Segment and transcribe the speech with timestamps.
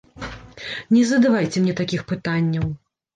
[0.95, 2.65] Не задавайце мне такіх пытанняў.